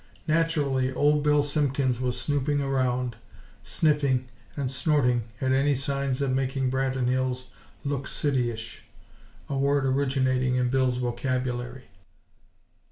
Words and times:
Naturally 0.27 0.91
Old 0.91 1.21
Bill 1.21 1.43
Simpkins 1.43 2.01
was 2.01 2.19
snooping 2.19 2.59
around, 2.59 3.17
sniffing 3.61 4.29
and 4.57 4.71
snorting 4.71 5.25
at 5.39 5.51
any 5.51 5.75
signs 5.75 6.23
of 6.23 6.31
making 6.31 6.71
Branton 6.71 7.05
Hills 7.07 7.49
"look 7.85 8.07
cityish," 8.07 8.79
(a 9.47 9.55
word 9.55 9.85
originating 9.85 10.55
in 10.55 10.69
Bill's 10.69 10.97
vocabulary.) 10.97 11.83